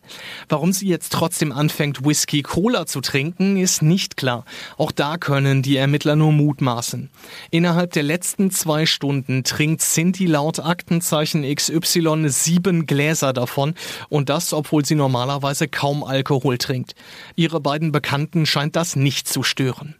Warum 0.49 0.73
sie 0.73 0.89
jetzt 0.89 1.13
trotzdem 1.13 1.53
anfängt, 1.53 2.05
Whisky 2.05 2.43
Cola 2.43 2.87
zu 2.87 3.01
trinken, 3.01 3.57
ist 3.57 3.83
nicht 3.83 4.17
klar. 4.17 4.45
Auch 4.77 4.93
da 4.93 5.17
können 5.17 5.63
die 5.63 5.77
Ermittler 5.77 6.17
nur 6.17 6.33
mutmaßen. 6.33 7.11
Innerhalb 7.51 7.93
der 7.93 8.03
letzten 8.03 8.51
zwei 8.51 8.87
Stunden 8.87 9.45
trinkt 9.45 9.83
Cindy 9.83 10.27
laut 10.27 10.61
Aktenzeichen 10.61 11.43
XY 11.43 12.29
sieben 12.29 12.87
Gläser 12.87 13.33
davon 13.33 13.75
und 14.09 14.29
das, 14.29 14.53
obwohl 14.53 14.85
sie 14.85 14.97
normalerweise 14.97 15.69
kaum 15.69 16.03
Alkohol 16.05 16.59
trinkt. 16.59 16.95
Ihre 17.37 17.61
beiden 17.61 17.93
Bekannten 17.93 18.47
scheint 18.47 18.77
das 18.77 18.97
nicht 18.97 19.29
zu 19.29 19.43
stören. 19.43 19.95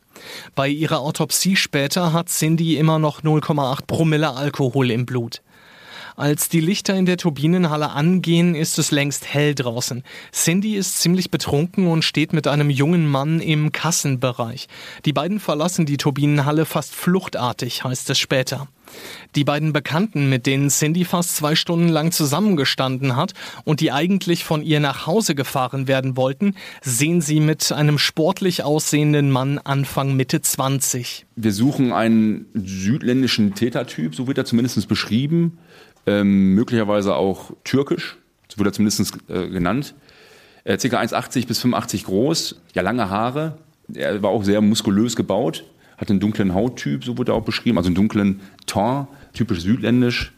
Bei 0.55 0.69
ihrer 0.69 1.01
Autopsie 1.01 1.57
später 1.57 2.13
hat 2.13 2.29
Cindy 2.29 2.77
immer 2.77 2.99
noch 2.99 3.23
0,8 3.23 3.87
Promille 3.87 4.35
Alkohol 4.35 4.91
im 4.91 5.07
Blut. 5.07 5.43
Als 6.17 6.49
die 6.49 6.61
Lichter 6.61 6.95
in 6.95 7.07
der 7.07 7.17
Turbinenhalle 7.17 7.91
angehen, 7.91 8.55
ist 8.55 8.79
es 8.79 8.93
längst 8.93 9.35
hell 9.35 9.55
draußen. 9.55 10.05
Cindy 10.33 10.77
ist 10.77 11.01
ziemlich 11.01 11.33
betrunken 11.33 11.89
und 11.89 12.05
steht 12.05 12.33
mit 12.33 12.47
einem 12.47 12.71
jungen 12.71 13.09
Mann 13.09 13.41
im 13.41 13.73
Kassenbereich. 13.73 14.69
Die 15.07 15.13
beiden 15.13 15.41
verlassen 15.41 15.87
die 15.87 15.97
Turbinenhalle 15.97 16.67
fast 16.67 16.95
fluchtartig, 16.95 17.83
heißt 17.83 18.09
es 18.11 18.19
später. 18.19 18.69
Die 19.35 19.45
beiden 19.45 19.73
Bekannten, 19.73 20.29
mit 20.29 20.47
denen 20.47 20.69
Cindy 20.69 21.05
fast 21.05 21.37
zwei 21.37 21.55
Stunden 21.55 21.89
lang 21.89 22.13
zusammengestanden 22.13 23.17
hat 23.17 23.33
und 23.65 23.81
die 23.81 23.93
eigentlich 23.93 24.45
von 24.45 24.63
ihr 24.63 24.81
nach 24.81 25.07
Hause 25.07 25.35
gefahren 25.35 25.89
werden 25.89 26.17
wollten, 26.17 26.55
sehen 26.83 27.21
sie 27.21 27.41
mit 27.41 27.73
einem 27.73 27.99
sportlich 27.99 28.63
aussehenden 28.63 29.31
Mann 29.31 29.59
Anfang 29.59 30.15
Mitte 30.17 30.41
20. 30.41 31.27
Wir 31.37 31.53
suchen 31.53 31.93
einen 31.93 32.47
südländischen 32.55 33.55
Tätertyp, 33.55 34.15
so 34.15 34.27
wird 34.27 34.39
er 34.39 34.45
zumindest 34.45 34.89
beschrieben, 34.89 35.59
ähm, 36.07 36.55
möglicherweise 36.55 37.17
auch 37.17 37.53
türkisch, 37.65 38.17
so 38.49 38.59
wird 38.59 38.69
er 38.69 38.73
zumindest 38.73 39.19
äh, 39.29 39.49
genannt. 39.49 39.95
Äh, 40.65 40.77
ca. 40.77 41.01
1,80 41.01 41.47
bis 41.47 41.61
85 41.61 42.05
groß, 42.05 42.61
ja 42.75 42.83
lange 42.83 43.11
Haare, 43.11 43.59
er 43.93 44.23
war 44.23 44.31
auch 44.31 44.45
sehr 44.45 44.61
muskulös 44.61 45.17
gebaut, 45.17 45.65
hat 45.97 46.11
einen 46.11 46.21
dunklen 46.21 46.55
Hauttyp, 46.55 47.05
so 47.05 47.19
wurde 47.19 47.33
er 47.33 47.37
auch 47.37 47.45
beschrieben, 47.45 47.79
also 47.79 47.89
einen 47.89 47.95
dunklen 47.95 48.41
Ton, 48.67 49.07
typisch 49.33 49.61
südländisch. 49.61 50.33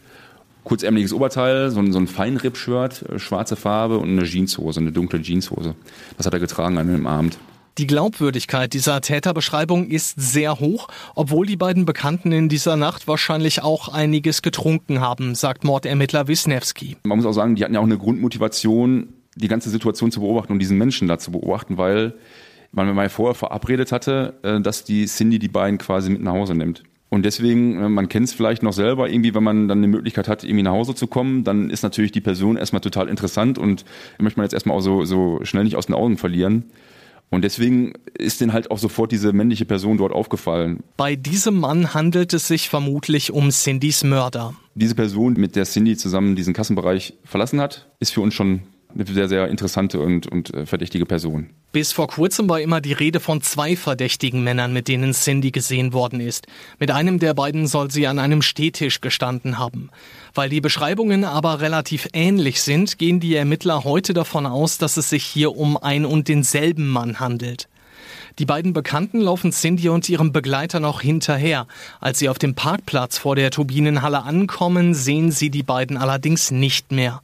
kurzärmeliges 0.65 1.13
Oberteil, 1.13 1.71
so 1.71 1.79
ein, 1.79 1.93
so 1.93 1.99
ein 1.99 2.09
Feinripp-Shirt, 2.09 3.05
äh, 3.09 3.19
schwarze 3.19 3.55
Farbe 3.55 3.99
und 3.99 4.11
eine 4.11 4.25
Jeanshose, 4.25 4.81
eine 4.81 4.91
dunkle 4.91 5.23
Jeanshose. 5.23 5.77
Das 6.17 6.27
hat 6.27 6.35
er 6.35 6.41
getragen 6.41 6.77
an 6.77 6.89
dem 6.89 7.07
Abend. 7.07 7.39
Die 7.79 7.87
Glaubwürdigkeit 7.87 8.73
dieser 8.73 9.03
Täterbeschreibung 9.03 9.87
ist 9.87 10.15
sehr 10.19 10.59
hoch, 10.61 10.89
obwohl 11.15 11.47
die 11.47 11.59
beiden 11.59 11.85
Bekannten 11.85 12.33
in 12.33 12.49
dieser 12.49 12.75
Nacht 12.77 13.07
wahrscheinlich 13.07 13.63
auch 13.63 13.89
einiges 13.91 14.41
getrunken 14.41 15.01
haben, 15.01 15.35
sagt 15.35 15.63
Mordermittler 15.63 16.27
Wisniewski. 16.27 16.97
Man 17.05 17.19
muss 17.19 17.27
auch 17.27 17.33
sagen, 17.33 17.55
die 17.55 17.63
hatten 17.63 17.75
ja 17.75 17.81
auch 17.81 17.85
eine 17.85 17.99
Grundmotivation, 17.99 19.09
die 19.37 19.49
ganze 19.49 19.69
Situation 19.69 20.11
zu 20.11 20.21
beobachten 20.21 20.53
und 20.53 20.59
diesen 20.59 20.79
Menschen 20.79 21.07
da 21.07 21.19
zu 21.19 21.31
beobachten, 21.31 21.77
weil 21.77 22.15
man 22.77 22.95
mal 22.95 23.09
vorher 23.09 23.35
verabredet 23.35 23.91
hatte, 23.93 24.35
äh, 24.43 24.61
dass 24.61 24.85
die 24.85 25.07
Cindy 25.07 25.39
die 25.39 25.49
beiden 25.49 25.79
quasi 25.79 26.11
mit 26.11 26.23
nach 26.23 26.33
Hause 26.33 26.55
nimmt. 26.55 26.85
Und 27.09 27.25
deswegen, 27.25 27.83
äh, 27.83 27.89
man 27.89 28.09
kennt 28.09 28.29
es 28.29 28.35
vielleicht 28.35 28.63
noch 28.63 28.73
selber, 28.73 29.09
irgendwie, 29.09 29.35
wenn 29.35 29.43
man 29.43 29.69
dann 29.69 29.79
eine 29.79 29.89
Möglichkeit 29.89 30.29
hat, 30.29 30.45
irgendwie 30.45 30.63
nach 30.63 30.73
Hause 30.73 30.95
zu 30.95 31.07
kommen, 31.07 31.45
dann 31.45 31.71
ist 31.71 31.83
natürlich 31.83 32.13
die 32.13 32.21
Person 32.21 32.57
erstmal 32.57 32.81
total 32.81 33.09
interessant 33.09 33.59
und 33.59 33.85
möchte 34.19 34.39
man 34.39 34.45
jetzt 34.45 34.53
erstmal 34.53 34.77
auch 34.77 34.83
so, 34.83 35.05
so 35.05 35.41
schnell 35.43 35.65
nicht 35.65 35.77
aus 35.77 35.87
den 35.87 35.95
Augen 35.95 36.19
verlieren. 36.19 36.65
Und 37.29 37.43
deswegen 37.43 37.95
ist 38.17 38.41
denen 38.41 38.53
halt 38.53 38.71
auch 38.71 38.79
sofort 38.79 39.11
diese 39.11 39.33
männliche 39.33 39.65
Person 39.65 39.97
dort 39.97 40.13
aufgefallen. 40.13 40.85
Bei 40.97 41.17
diesem 41.17 41.59
Mann 41.59 41.93
handelt 41.93 42.33
es 42.33 42.47
sich 42.47 42.69
vermutlich 42.69 43.33
um 43.33 43.51
Cindys 43.51 44.05
Mörder. 44.05 44.55
Diese 44.75 44.95
Person, 44.95 45.35
mit 45.35 45.57
der 45.57 45.65
Cindy 45.65 45.97
zusammen 45.97 46.37
diesen 46.37 46.55
Kassenbereich 46.55 47.15
verlassen 47.25 47.61
hat, 47.61 47.89
ist 47.99 48.13
für 48.13 48.21
uns 48.21 48.35
schon 48.35 48.63
eine 48.97 49.07
sehr, 49.07 49.29
sehr 49.29 49.49
interessante 49.49 50.01
und, 50.01 50.27
und 50.27 50.53
äh, 50.55 50.67
verdächtige 50.67 51.07
Person. 51.07 51.51
Bis 51.73 51.93
vor 51.93 52.09
kurzem 52.09 52.49
war 52.49 52.61
immer 52.61 52.81
die 52.81 52.95
Rede 52.95 53.21
von 53.21 53.43
zwei 53.43 53.77
verdächtigen 53.77 54.43
Männern, 54.43 54.73
mit 54.73 54.89
denen 54.89 55.13
Cindy 55.13 55.51
gesehen 55.51 55.93
worden 55.93 56.21
ist. 56.21 56.47
Mit 56.79 56.91
einem 56.91 57.19
der 57.19 57.35
beiden 57.35 57.67
soll 57.67 57.91
sie 57.91 58.07
an 58.07 58.19
einem 58.19 58.43
Stehtisch 58.43 59.01
gestanden 59.01 59.59
haben. 59.59 59.91
Weil 60.35 60.49
die 60.49 60.61
Beschreibungen 60.61 61.25
aber 61.25 61.61
relativ 61.61 62.09
ähnlich 62.13 62.63
sind, 62.63 62.99
gehen 62.99 63.21
die 63.21 63.35
Ermittler 63.35 63.85
heute 63.85 64.15
davon 64.15 64.47
aus, 64.47 64.79
dass 64.79 64.97
es 64.97 65.11
sich 65.11 65.25
hier 65.25 65.57
um 65.57 65.77
ein 65.77 66.07
und 66.07 66.29
denselben 66.29 66.89
Mann 66.89 67.21
handelt. 67.21 67.69
Die 68.39 68.45
beiden 68.45 68.75
Bekannten 68.75 69.21
laufen 69.21 69.51
Cindy 69.51 69.89
und 69.89 70.09
ihrem 70.09 70.31
Begleiter 70.31 70.79
noch 70.79 71.01
hinterher. 71.01 71.67
Als 72.01 72.19
sie 72.19 72.29
auf 72.29 72.39
dem 72.39 72.55
Parkplatz 72.55 73.17
vor 73.17 73.35
der 73.35 73.51
Turbinenhalle 73.51 74.23
ankommen, 74.23 74.93
sehen 74.93 75.31
sie 75.31 75.49
die 75.49 75.63
beiden 75.63 75.97
allerdings 75.97 76.51
nicht 76.51 76.93
mehr. 76.93 77.23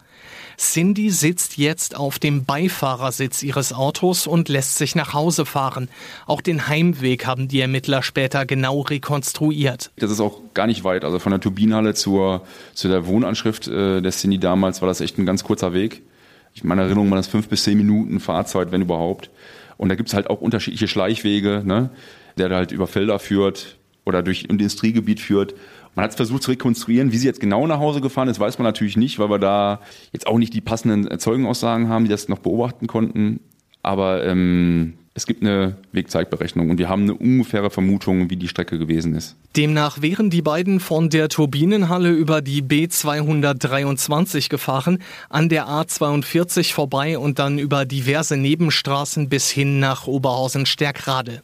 Cindy 0.58 1.10
sitzt 1.10 1.56
jetzt 1.56 1.96
auf 1.96 2.18
dem 2.18 2.44
Beifahrersitz 2.44 3.42
ihres 3.42 3.72
Autos 3.72 4.26
und 4.26 4.48
lässt 4.48 4.76
sich 4.76 4.94
nach 4.94 5.12
Hause 5.12 5.46
fahren. 5.46 5.88
Auch 6.26 6.40
den 6.40 6.68
Heimweg 6.68 7.26
haben 7.26 7.48
die 7.48 7.60
Ermittler 7.60 8.02
später 8.02 8.46
genau 8.46 8.80
rekonstruiert. 8.80 9.90
Das 9.96 10.10
ist 10.10 10.20
auch 10.20 10.40
gar 10.54 10.66
nicht 10.66 10.84
weit. 10.84 11.04
Also 11.04 11.18
von 11.18 11.30
der 11.30 11.40
Turbinenhalle 11.40 11.94
zur, 11.94 12.42
zu 12.74 12.88
der 12.88 13.06
Wohnanschrift 13.06 13.68
äh, 13.68 14.00
der 14.00 14.12
Cindy 14.12 14.38
damals 14.38 14.82
war 14.82 14.88
das 14.88 15.00
echt 15.00 15.18
ein 15.18 15.26
ganz 15.26 15.44
kurzer 15.44 15.72
Weg. 15.72 16.02
Ich 16.54 16.64
meine 16.64 16.82
Erinnerung 16.82 17.10
waren 17.10 17.18
das 17.18 17.28
fünf 17.28 17.48
bis 17.48 17.64
zehn 17.64 17.78
Minuten 17.78 18.20
Fahrzeit, 18.20 18.72
wenn 18.72 18.82
überhaupt. 18.82 19.30
Und 19.78 19.88
da 19.88 19.94
gibt 19.94 20.08
es 20.08 20.14
halt 20.14 20.28
auch 20.28 20.40
unterschiedliche 20.40 20.88
Schleichwege, 20.88 21.62
ne? 21.64 21.90
der 22.36 22.50
halt 22.50 22.72
über 22.72 22.86
Felder 22.86 23.18
führt 23.18 23.76
oder 24.04 24.22
durch 24.22 24.44
Industriegebiet 24.44 25.20
führt. 25.20 25.54
Man 25.94 26.04
hat 26.04 26.10
es 26.10 26.16
versucht 26.16 26.42
zu 26.42 26.50
rekonstruieren, 26.50 27.12
wie 27.12 27.18
sie 27.18 27.26
jetzt 27.26 27.40
genau 27.40 27.66
nach 27.66 27.78
Hause 27.78 28.00
gefahren 28.00 28.28
ist, 28.28 28.40
weiß 28.40 28.58
man 28.58 28.64
natürlich 28.64 28.96
nicht, 28.96 29.18
weil 29.18 29.28
wir 29.28 29.38
da 29.38 29.80
jetzt 30.12 30.26
auch 30.26 30.38
nicht 30.38 30.54
die 30.54 30.60
passenden 30.60 31.18
Zeugenaussagen 31.18 31.88
haben, 31.88 32.04
die 32.04 32.10
das 32.10 32.28
noch 32.28 32.38
beobachten 32.38 32.86
konnten. 32.86 33.40
Aber 33.82 34.24
ähm, 34.24 34.94
es 35.14 35.26
gibt 35.26 35.42
eine 35.42 35.76
Wegzeitberechnung 35.92 36.70
und 36.70 36.78
wir 36.78 36.88
haben 36.88 37.02
eine 37.02 37.14
ungefähre 37.14 37.68
Vermutung, 37.68 38.30
wie 38.30 38.36
die 38.36 38.48
Strecke 38.48 38.78
gewesen 38.78 39.14
ist. 39.14 39.36
Demnach 39.56 40.00
wären 40.00 40.30
die 40.30 40.40
beiden 40.40 40.80
von 40.80 41.10
der 41.10 41.28
Turbinenhalle 41.28 42.10
über 42.10 42.40
die 42.40 42.62
B223 42.62 44.48
gefahren, 44.48 45.00
an 45.28 45.50
der 45.50 45.66
A42 45.66 46.72
vorbei 46.72 47.18
und 47.18 47.38
dann 47.38 47.58
über 47.58 47.84
diverse 47.84 48.38
Nebenstraßen 48.38 49.28
bis 49.28 49.50
hin 49.50 49.80
nach 49.80 50.06
Oberhausen-Stärkrade. 50.06 51.42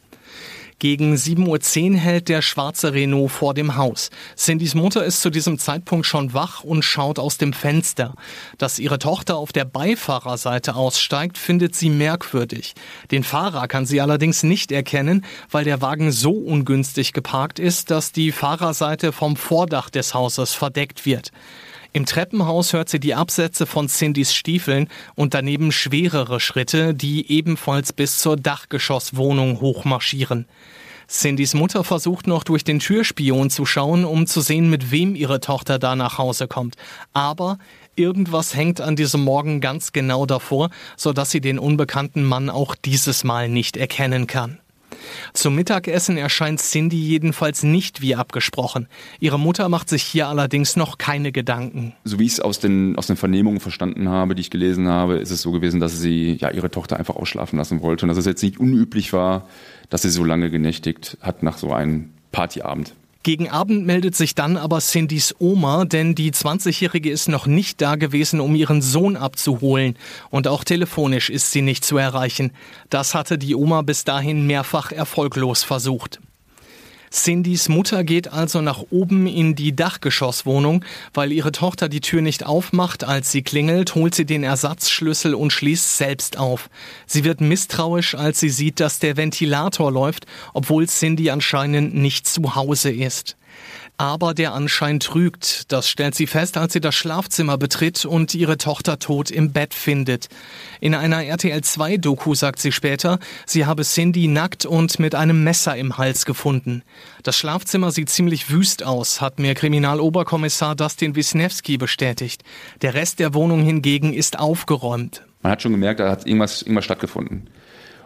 Gegen 0.79 1.13
7.10 1.13 1.91
Uhr 1.91 1.97
hält 1.97 2.29
der 2.29 2.41
schwarze 2.41 2.93
Renault 2.93 3.31
vor 3.31 3.53
dem 3.53 3.75
Haus. 3.75 4.09
Cindys 4.37 4.75
Mutter 4.75 5.03
ist 5.03 5.21
zu 5.21 5.29
diesem 5.29 5.59
Zeitpunkt 5.59 6.05
schon 6.05 6.33
wach 6.33 6.63
und 6.63 6.83
schaut 6.83 7.19
aus 7.19 7.37
dem 7.37 7.51
Fenster. 7.51 8.15
Dass 8.57 8.79
ihre 8.79 8.97
Tochter 8.97 9.35
auf 9.35 9.51
der 9.51 9.65
Beifahrerseite 9.65 10.75
aussteigt, 10.75 11.37
findet 11.37 11.75
sie 11.75 11.89
merkwürdig. 11.89 12.75
Den 13.11 13.25
Fahrer 13.25 13.67
kann 13.67 13.85
sie 13.85 13.99
allerdings 13.99 14.43
nicht 14.43 14.71
erkennen, 14.71 15.25
weil 15.51 15.65
der 15.65 15.81
Wagen 15.81 16.13
so 16.13 16.31
ungünstig 16.31 17.11
geparkt 17.11 17.59
ist, 17.59 17.91
dass 17.91 18.13
die 18.13 18.31
Fahrerseite 18.31 19.11
vom 19.11 19.35
Vordach 19.35 19.89
des 19.89 20.13
Hauses 20.13 20.53
verdeckt 20.53 21.05
wird. 21.05 21.33
Im 21.91 22.05
Treppenhaus 22.05 22.73
hört 22.73 22.87
sie 22.87 22.99
die 22.99 23.15
Absätze 23.15 23.65
von 23.65 23.89
Cindys 23.89 24.35
Stiefeln 24.35 24.89
und 25.15 25.33
daneben 25.33 25.71
schwerere 25.71 26.39
Schritte, 26.39 26.93
die 26.93 27.31
ebenfalls 27.31 27.93
bis 27.93 28.19
zur 28.19 28.37
Dachgeschosswohnung 28.37 29.59
hochmarschieren. 29.59 30.45
Cindys 31.09 31.55
Mutter 31.55 31.83
versucht 31.83 32.27
noch 32.27 32.43
durch 32.43 32.63
den 32.63 32.77
Türspion 32.77 33.49
zu 33.49 33.65
schauen, 33.65 34.05
um 34.05 34.27
zu 34.27 34.41
sehen, 34.41 34.69
mit 34.69 34.91
wem 34.91 35.15
ihre 35.15 35.39
Tochter 35.39 35.79
da 35.79 35.95
nach 35.95 36.19
Hause 36.19 36.47
kommt. 36.47 36.75
Aber 37.13 37.57
irgendwas 37.95 38.53
hängt 38.55 38.79
an 38.79 38.95
diesem 38.95 39.23
Morgen 39.23 39.59
ganz 39.59 39.91
genau 39.91 40.27
davor, 40.27 40.69
sodass 40.95 41.31
sie 41.31 41.41
den 41.41 41.57
unbekannten 41.57 42.23
Mann 42.23 42.51
auch 42.51 42.75
dieses 42.75 43.23
Mal 43.23 43.49
nicht 43.49 43.75
erkennen 43.75 44.27
kann. 44.27 44.59
Zum 45.33 45.55
Mittagessen 45.55 46.17
erscheint 46.17 46.59
Cindy 46.59 46.97
jedenfalls 46.97 47.63
nicht 47.63 48.01
wie 48.01 48.15
abgesprochen. 48.15 48.87
Ihre 49.19 49.39
Mutter 49.39 49.69
macht 49.69 49.89
sich 49.89 50.03
hier 50.03 50.27
allerdings 50.27 50.75
noch 50.75 50.97
keine 50.97 51.31
Gedanken. 51.31 51.93
So 52.03 52.19
wie 52.19 52.25
ich 52.25 52.33
es 52.33 52.39
aus 52.39 52.59
den, 52.59 52.95
aus 52.97 53.07
den 53.07 53.17
Vernehmungen 53.17 53.59
verstanden 53.59 54.09
habe, 54.09 54.35
die 54.35 54.41
ich 54.41 54.49
gelesen 54.49 54.87
habe, 54.87 55.15
ist 55.15 55.31
es 55.31 55.41
so 55.41 55.51
gewesen, 55.51 55.79
dass 55.79 55.99
sie 55.99 56.33
ja 56.33 56.51
ihre 56.51 56.71
Tochter 56.71 56.97
einfach 56.97 57.15
ausschlafen 57.15 57.57
lassen 57.57 57.81
wollte 57.81 58.05
und 58.05 58.09
dass 58.09 58.17
es 58.17 58.25
jetzt 58.25 58.43
nicht 58.43 58.59
unüblich 58.59 59.13
war, 59.13 59.47
dass 59.89 60.01
sie 60.01 60.09
so 60.09 60.23
lange 60.23 60.49
genächtigt 60.49 61.17
hat 61.21 61.43
nach 61.43 61.57
so 61.57 61.73
einem 61.73 62.11
Partyabend. 62.31 62.93
Gegen 63.29 63.47
Abend 63.47 63.85
meldet 63.85 64.15
sich 64.15 64.33
dann 64.33 64.57
aber 64.57 64.81
Cindys 64.81 65.35
Oma, 65.37 65.85
denn 65.85 66.15
die 66.15 66.31
20-Jährige 66.31 67.11
ist 67.11 67.29
noch 67.29 67.45
nicht 67.45 67.79
da 67.79 67.95
gewesen, 67.95 68.39
um 68.39 68.55
ihren 68.55 68.81
Sohn 68.81 69.15
abzuholen. 69.15 69.97
Und 70.31 70.47
auch 70.47 70.63
telefonisch 70.63 71.29
ist 71.29 71.51
sie 71.51 71.61
nicht 71.61 71.85
zu 71.85 71.97
erreichen. 71.97 72.53
Das 72.89 73.13
hatte 73.13 73.37
die 73.37 73.53
Oma 73.53 73.83
bis 73.83 74.03
dahin 74.03 74.47
mehrfach 74.47 74.91
erfolglos 74.91 75.61
versucht. 75.61 76.19
Cindys 77.11 77.69
Mutter 77.69 78.03
geht 78.03 78.31
also 78.31 78.61
nach 78.61 78.83
oben 78.89 79.27
in 79.27 79.55
die 79.55 79.75
Dachgeschosswohnung. 79.75 80.85
Weil 81.13 81.31
ihre 81.31 81.51
Tochter 81.51 81.89
die 81.89 82.01
Tür 82.01 82.21
nicht 82.21 82.45
aufmacht, 82.45 83.03
als 83.03 83.31
sie 83.31 83.41
klingelt, 83.41 83.95
holt 83.95 84.15
sie 84.15 84.25
den 84.25 84.43
Ersatzschlüssel 84.43 85.33
und 85.33 85.51
schließt 85.51 85.97
selbst 85.97 86.37
auf. 86.37 86.69
Sie 87.05 87.23
wird 87.23 87.41
misstrauisch, 87.41 88.15
als 88.15 88.39
sie 88.39 88.49
sieht, 88.49 88.79
dass 88.79 88.99
der 88.99 89.17
Ventilator 89.17 89.91
läuft, 89.91 90.25
obwohl 90.53 90.87
Cindy 90.87 91.29
anscheinend 91.29 91.95
nicht 91.95 92.27
zu 92.27 92.55
Hause 92.55 92.91
ist. 92.91 93.38
Aber 93.99 94.33
der 94.33 94.53
Anschein 94.53 95.01
trügt. 95.01 95.73
Das 95.73 95.89
stellt 95.89 96.15
sie 96.15 96.25
fest, 96.25 96.55
als 96.55 96.71
sie 96.71 96.79
das 96.79 96.95
Schlafzimmer 96.95 97.57
betritt 97.57 98.05
und 98.05 98.33
ihre 98.33 98.57
Tochter 98.57 98.97
tot 98.97 99.29
im 99.29 99.51
Bett 99.51 99.73
findet. 99.73 100.29
In 100.79 100.95
einer 100.95 101.25
RTL 101.25 101.61
2 101.61 101.97
Doku 101.97 102.33
sagt 102.33 102.59
sie 102.59 102.71
später, 102.71 103.19
sie 103.45 103.65
habe 103.65 103.83
Cindy 103.83 104.29
nackt 104.29 104.65
und 104.65 104.99
mit 104.99 105.15
einem 105.15 105.43
Messer 105.43 105.75
im 105.75 105.97
Hals 105.97 106.23
gefunden. 106.23 106.81
Das 107.23 107.35
Schlafzimmer 107.35 107.91
sieht 107.91 108.09
ziemlich 108.09 108.49
wüst 108.49 108.85
aus, 108.85 109.19
hat 109.19 109.37
mir 109.37 109.53
Kriminaloberkommissar 109.53 110.77
Dustin 110.77 111.17
Wisniewski 111.17 111.77
bestätigt. 111.77 112.43
Der 112.81 112.93
Rest 112.93 113.19
der 113.19 113.33
Wohnung 113.33 113.61
hingegen 113.63 114.13
ist 114.13 114.39
aufgeräumt. 114.39 115.25
Man 115.41 115.51
hat 115.51 115.61
schon 115.61 115.73
gemerkt, 115.73 115.99
da 115.99 116.09
hat 116.09 116.25
irgendwas, 116.25 116.61
irgendwas 116.61 116.85
stattgefunden. 116.85 117.49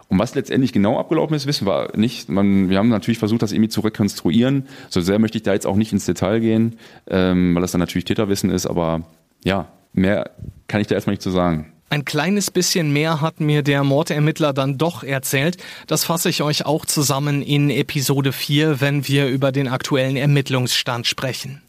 Und 0.08 0.18
was 0.18 0.34
letztendlich 0.34 0.72
genau 0.72 0.98
abgelaufen 0.98 1.34
ist, 1.34 1.46
wissen 1.46 1.66
wir 1.66 1.92
nicht. 1.96 2.28
Man, 2.28 2.68
wir 2.68 2.78
haben 2.78 2.88
natürlich 2.88 3.18
versucht, 3.18 3.42
das 3.42 3.52
irgendwie 3.52 3.70
zu 3.70 3.80
rekonstruieren. 3.80 4.66
So 4.88 5.00
sehr 5.00 5.18
möchte 5.18 5.38
ich 5.38 5.42
da 5.42 5.52
jetzt 5.52 5.66
auch 5.66 5.76
nicht 5.76 5.92
ins 5.92 6.04
Detail 6.04 6.40
gehen, 6.40 6.78
ähm, 7.08 7.54
weil 7.54 7.62
das 7.62 7.72
dann 7.72 7.80
natürlich 7.80 8.04
Täterwissen 8.04 8.50
ist. 8.50 8.66
Aber 8.66 9.02
ja, 9.44 9.68
mehr 9.92 10.30
kann 10.68 10.80
ich 10.80 10.86
da 10.86 10.94
erstmal 10.94 11.14
nicht 11.14 11.22
zu 11.22 11.30
sagen. 11.30 11.72
Ein 11.90 12.04
kleines 12.04 12.50
bisschen 12.50 12.92
mehr 12.92 13.20
hat 13.20 13.40
mir 13.40 13.62
der 13.62 13.84
Mordermittler 13.84 14.52
dann 14.52 14.78
doch 14.78 15.04
erzählt. 15.04 15.58
Das 15.86 16.04
fasse 16.04 16.28
ich 16.28 16.42
euch 16.42 16.66
auch 16.66 16.86
zusammen 16.86 17.42
in 17.42 17.70
Episode 17.70 18.32
4, 18.32 18.80
wenn 18.80 19.06
wir 19.06 19.28
über 19.28 19.52
den 19.52 19.68
aktuellen 19.68 20.16
Ermittlungsstand 20.16 21.06
sprechen. 21.06 21.62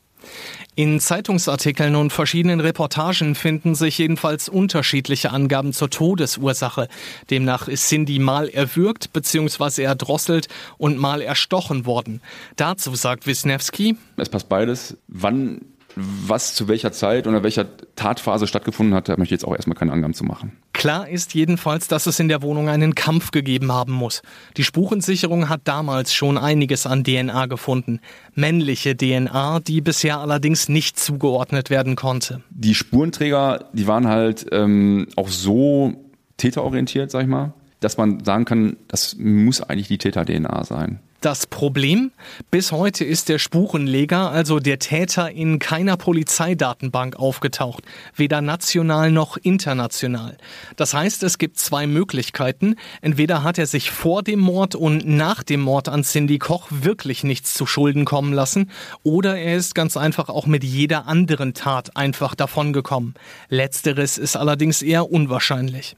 In 0.77 1.00
Zeitungsartikeln 1.00 1.96
und 1.96 2.12
verschiedenen 2.12 2.60
Reportagen 2.60 3.36
finden 3.36 3.75
sich 3.75 3.98
jedenfalls 3.98 4.50
unterschiedliche 4.50 5.32
Angaben 5.32 5.72
zur 5.72 5.89
Todesursache. 5.89 6.89
Demnach 7.29 7.70
ist 7.70 7.88
Cindy 7.88 8.20
mal 8.20 8.50
erwürgt 8.50 9.13
bzw. 9.13 9.84
erdrosselt 9.84 10.50
und 10.77 10.98
mal 10.98 11.22
erstochen 11.22 11.86
worden. 11.86 12.22
Dazu 12.58 12.94
sagt 12.94 13.25
Wisniewski, 13.25 13.96
es 14.17 14.27
passt 14.27 14.50
beides. 14.50 14.98
Wann 15.08 15.62
Was 15.96 16.54
zu 16.54 16.68
welcher 16.68 16.92
Zeit 16.92 17.28
oder 17.28 17.44
welcher 17.44 17.66
Tatphase 17.96 18.48
stattgefunden 18.48 18.94
hat, 18.94 19.08
da 19.08 19.14
möchte 19.14 19.36
ich 19.36 19.42
jetzt 19.42 19.46
auch 19.46 19.56
erstmal 19.56 19.78
keine 19.78 19.94
Angaben 19.94 20.14
zu 20.14 20.24
machen. 20.24 20.52
Klar 20.74 21.08
ist 21.08 21.34
jedenfalls, 21.34 21.88
dass 21.88 22.06
es 22.06 22.20
in 22.20 22.28
der 22.28 22.42
Wohnung 22.42 22.68
einen 22.68 22.96
Kampf 22.96 23.32
gegeben 23.32 23.72
haben 23.72 23.94
muss. 23.94 24.22
Die 24.58 24.64
Spurensicherung 24.64 25.48
hat 25.48 25.62
damals 25.64 26.14
schon 26.14 26.38
einiges 26.38 26.86
an 26.86 27.04
DNA 27.04 27.46
gefunden. 27.46 28.00
Männliche 28.34 28.98
DNA, 28.98 29.62
die 29.62 29.82
bisher 29.82 30.20
allerdings 30.20 30.68
nicht 30.68 31.00
zugeordnet 31.00 31.70
werden 31.70 31.96
konnte. 31.96 32.42
Die 32.50 32.75
Spurenträger, 32.75 33.70
die 33.74 33.88
waren 33.88 34.08
halt 34.08 34.46
ähm, 34.52 35.08
auch 35.16 35.30
so 35.30 35.94
täterorientiert, 36.38 37.12
sag 37.12 37.24
ich 37.24 37.30
mal, 37.30 37.54
dass 37.80 37.98
man 37.98 38.24
sagen 38.24 38.46
kann, 38.46 38.78
das 38.88 39.16
muss 39.18 39.62
eigentlich 39.62 39.88
die 39.88 39.98
Täter-DNA 39.98 40.64
sein. 40.66 41.00
Das 41.25 41.48
Problem? 41.48 42.12
Bis 42.51 42.72
heute 42.72 43.03
ist 43.03 43.29
der 43.29 43.39
Spurenleger, 43.39 44.29
also 44.29 44.60
der 44.60 44.77
Täter, 44.77 45.32
in 45.32 45.58
keiner 45.58 45.98
Polizeidatenbank 45.98 47.15
aufgetaucht, 47.15 47.84
weder 48.15 48.41
national 48.41 49.10
noch 49.10 49.36
international. 49.38 50.38
Das 50.75 50.94
heißt, 50.94 51.24
es 51.24 51.39
gibt 51.39 51.58
zwei 51.58 51.88
Möglichkeiten. 51.88 52.75
Entweder 53.01 53.41
hat 53.41 53.58
er 53.58 53.65
sich 53.65 53.89
vor 53.89 54.22
dem 54.22 54.39
Mord 54.39 54.75
und 54.75 55.08
nach 55.08 55.41
dem 55.41 55.62
Mord 55.62 55.89
an 55.89 56.03
Cindy 56.03 56.38
Koch 56.38 56.67
wirklich 56.70 57.24
nichts 57.24 57.55
zu 57.55 57.65
Schulden 57.65 58.05
kommen 58.05 58.32
lassen, 58.32 58.70
oder 59.01 59.36
er 59.36 59.55
ist 59.55 59.74
ganz 59.74 59.98
einfach 59.98 60.29
auch 60.29 60.46
mit 60.46 60.63
jeder 60.63 61.08
anderen 61.08 61.55
Tat 61.55 61.98
einfach 61.98 62.36
davongekommen. 62.36 63.15
Letzteres 63.50 64.20
ist 64.20 64.36
allerdings 64.36 64.84
eher 64.84 65.10
unwahrscheinlich. 65.10 65.96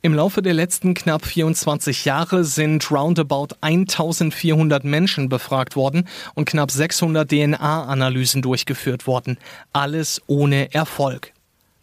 Im 0.00 0.14
Laufe 0.14 0.42
der 0.42 0.54
letzten 0.54 0.94
knapp 0.94 1.24
24 1.24 2.04
Jahre 2.04 2.44
sind 2.44 2.90
roundabout 2.90 3.48
1400 3.60 4.84
Menschen 4.84 5.28
befragt 5.28 5.76
worden 5.76 6.08
und 6.34 6.44
knapp 6.44 6.70
600 6.70 7.30
DNA-Analysen 7.30 8.42
durchgeführt 8.42 9.06
worden. 9.06 9.38
Alles 9.72 10.22
ohne 10.26 10.72
Erfolg. 10.74 11.32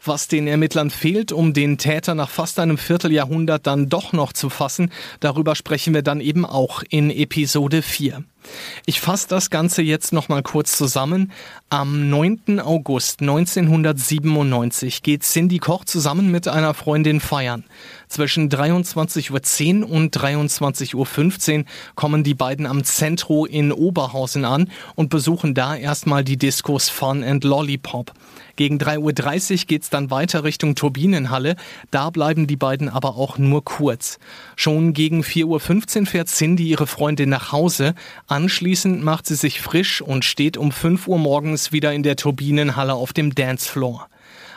Was 0.03 0.29
den 0.29 0.47
Ermittlern 0.47 0.91
fehlt, 0.91 1.33
um 1.33 1.53
den 1.53 1.77
Täter 1.77 2.15
nach 2.15 2.29
fast 2.29 2.59
einem 2.59 2.77
Vierteljahrhundert 2.77 3.67
dann 3.67 3.89
doch 3.89 4.13
noch 4.13 4.31
zu 4.31 4.49
fassen, 4.49 4.91
darüber 5.19 5.55
sprechen 5.55 5.93
wir 5.93 6.03
dann 6.03 6.21
eben 6.21 6.45
auch 6.45 6.83
in 6.89 7.09
Episode 7.09 7.81
4. 7.81 8.23
Ich 8.85 9.01
fasse 9.01 9.27
das 9.27 9.49
Ganze 9.49 9.81
jetzt 9.81 10.13
nochmal 10.13 10.43
kurz 10.43 10.77
zusammen. 10.77 11.31
Am 11.69 12.09
9. 12.09 12.59
August 12.59 13.21
1997 13.21 15.03
geht 15.03 15.23
Cindy 15.23 15.59
Koch 15.59 15.85
zusammen 15.85 16.31
mit 16.31 16.47
einer 16.47 16.73
Freundin 16.73 17.19
feiern. 17.19 17.63
Zwischen 18.07 18.49
23.10 18.49 19.83
Uhr 19.83 19.91
und 19.91 20.17
23.15 20.17 21.59
Uhr 21.59 21.65
kommen 21.95 22.23
die 22.23 22.33
beiden 22.33 22.65
am 22.65 22.83
Zentro 22.83 23.45
in 23.45 23.71
Oberhausen 23.71 24.45
an 24.45 24.71
und 24.95 25.09
besuchen 25.09 25.53
da 25.53 25.75
erstmal 25.75 26.23
die 26.23 26.37
Diskos 26.37 26.89
Fun 26.89 27.23
and 27.23 27.43
Lollipop. 27.43 28.13
Gegen 28.59 28.77
3.30 28.77 29.51
Uhr 29.51 29.65
geht's 29.67 29.89
dann 29.89 30.11
weiter 30.11 30.43
Richtung 30.43 30.75
Turbinenhalle. 30.75 31.55
Da 31.91 32.09
bleiben 32.09 32.45
die 32.45 32.57
beiden 32.57 32.89
aber 32.89 33.15
auch 33.15 33.37
nur 33.37 33.63
kurz. 33.63 34.19
Schon 34.57 34.91
gegen 34.91 35.21
4.15 35.21 35.99
Uhr 36.01 36.05
fährt 36.07 36.27
Cindy 36.27 36.67
ihre 36.67 36.85
Freundin 36.85 37.29
nach 37.29 37.53
Hause. 37.53 37.95
Anschließend 38.29 39.03
macht 39.03 39.25
sie 39.25 39.33
sich 39.33 39.59
frisch 39.59 40.03
und 40.03 40.23
steht 40.23 40.55
um 40.55 40.71
5 40.71 41.07
Uhr 41.07 41.17
morgens 41.17 41.71
wieder 41.71 41.93
in 41.93 42.03
der 42.03 42.15
Turbinenhalle 42.15 42.93
auf 42.93 43.11
dem 43.11 43.33
Dancefloor. 43.33 44.07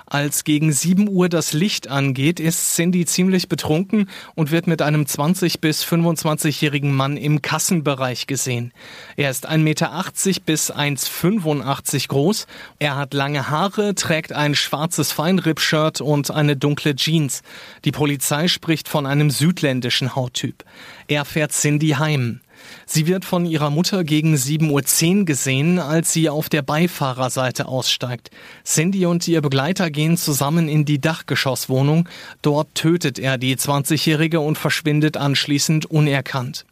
Als 0.04 0.44
gegen 0.44 0.70
7 0.70 1.08
Uhr 1.08 1.30
das 1.30 1.54
Licht 1.54 1.88
angeht, 1.88 2.38
ist 2.38 2.74
Cindy 2.74 3.06
ziemlich 3.06 3.48
betrunken 3.48 4.10
und 4.34 4.50
wird 4.50 4.66
mit 4.66 4.82
einem 4.82 5.04
20- 5.04 5.58
bis 5.58 5.86
25-jährigen 5.86 6.94
Mann 6.94 7.16
im 7.16 7.40
Kassenbereich 7.40 8.26
gesehen. 8.26 8.74
Er 9.16 9.30
ist 9.30 9.48
1,80 9.48 9.58
Meter 9.60 10.04
bis 10.44 10.70
1,85 10.70 12.08
groß. 12.08 12.46
Er 12.78 12.96
hat 12.96 13.14
lange 13.14 13.48
Haare, 13.48 13.94
trägt 13.94 14.34
ein 14.34 14.54
schwarzes 14.54 15.12
Feinripp-Shirt 15.12 16.02
und 16.02 16.30
eine 16.30 16.58
dunkle 16.58 16.94
Jeans. 16.94 17.40
Die 17.86 17.92
Polizei 17.92 18.48
spricht 18.48 18.90
von 18.90 19.06
einem 19.06 19.30
südländischen 19.30 20.14
Hauttyp. 20.14 20.62
Er 21.08 21.24
fährt 21.24 21.52
Cindy 21.52 21.92
heim. 21.92 22.42
Sie 22.86 23.06
wird 23.06 23.24
von 23.24 23.46
ihrer 23.46 23.70
Mutter 23.70 24.04
gegen 24.04 24.34
7.10 24.34 25.18
Uhr 25.20 25.24
gesehen, 25.24 25.78
als 25.78 26.12
sie 26.12 26.28
auf 26.28 26.48
der 26.48 26.62
Beifahrerseite 26.62 27.66
aussteigt. 27.66 28.30
Cindy 28.64 29.06
und 29.06 29.26
ihr 29.28 29.40
Begleiter 29.40 29.90
gehen 29.90 30.16
zusammen 30.16 30.68
in 30.68 30.84
die 30.84 31.00
Dachgeschosswohnung. 31.00 32.08
Dort 32.42 32.74
tötet 32.74 33.18
er 33.18 33.38
die 33.38 33.56
20-Jährige 33.56 34.40
und 34.40 34.58
verschwindet 34.58 35.16
anschließend 35.16 35.86
unerkannt. 35.86 36.64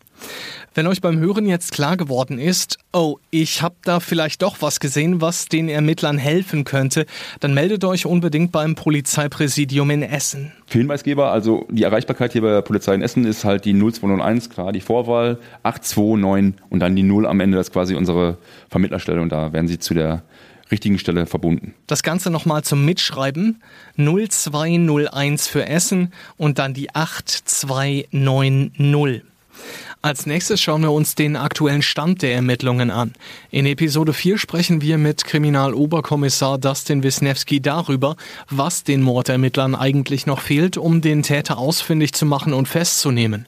Wenn 0.73 0.87
euch 0.87 1.01
beim 1.01 1.19
Hören 1.19 1.47
jetzt 1.47 1.73
klar 1.73 1.97
geworden 1.97 2.39
ist, 2.39 2.79
oh, 2.93 3.17
ich 3.31 3.61
habe 3.61 3.75
da 3.83 3.99
vielleicht 3.99 4.41
doch 4.41 4.59
was 4.61 4.79
gesehen, 4.79 5.21
was 5.21 5.47
den 5.47 5.69
Ermittlern 5.69 6.17
helfen 6.17 6.63
könnte, 6.63 7.07
dann 7.41 7.55
meldet 7.55 7.85
euch 7.85 8.07
unbedingt 8.07 8.53
beim 8.53 8.77
Polizeipräsidium 8.77 9.91
in 9.91 10.05
Essen. 10.05 10.53
Für 10.69 10.79
Hinweisgeber, 10.79 11.33
also 11.33 11.67
die 11.71 11.83
Erreichbarkeit 11.83 12.33
hier 12.33 12.43
bei 12.43 12.51
der 12.51 12.63
Polizei 12.63 12.95
in 12.95 13.03
Essen 13.03 13.25
ist 13.25 13.45
halt 13.45 13.65
die 13.65 13.75
0201, 13.75 14.49
klar, 14.49 14.71
die 14.71 14.81
Vorwahl, 14.81 15.39
829 15.65 16.63
und 16.71 16.79
dann 16.79 16.95
die 16.95 17.03
0 17.03 17.27
am 17.27 17.41
Ende, 17.41 17.57
das 17.57 17.67
ist 17.67 17.73
quasi 17.73 17.97
unsere 17.97 18.39
Vermittlerstelle 18.69 19.21
und 19.21 19.33
da 19.33 19.53
werden 19.53 19.67
sie 19.67 19.81
zu 19.81 19.93
der 19.93 20.23
richtigen 20.71 21.01
Stelle 21.01 21.27
verbunden. 21.27 21.75
Das 21.89 22.05
Ganze 22.05 22.31
nochmal 22.31 22.63
zum 22.63 22.85
Mitschreiben. 22.85 23.61
0201 23.97 25.49
für 25.49 25.67
Essen 25.67 26.13
und 26.37 26.61
dann 26.61 26.75
die 26.75 26.95
8290. 26.95 29.25
Als 30.03 30.25
nächstes 30.25 30.63
schauen 30.63 30.81
wir 30.81 30.93
uns 30.93 31.15
den 31.15 31.37
aktuellen 31.37 31.83
Stand 31.83 32.23
der 32.23 32.33
Ermittlungen 32.33 32.91
an. 32.91 33.13
In 33.51 33.67
Episode 33.67 34.15
4 34.15 34.39
sprechen 34.39 34.81
wir 34.81 34.97
mit 34.97 35.27
Kriminaloberkommissar 35.27 36.57
Dustin 36.57 37.03
Wisniewski 37.03 37.61
darüber, 37.61 38.17
was 38.49 38.83
den 38.83 39.03
Mordermittlern 39.03 39.75
eigentlich 39.75 40.25
noch 40.25 40.41
fehlt, 40.41 40.79
um 40.79 41.03
den 41.03 41.23
Täter 41.23 41.59
ausfindig 41.59 42.15
zu 42.15 42.25
machen 42.25 42.55
und 42.55 42.67
festzunehmen. 42.67 43.45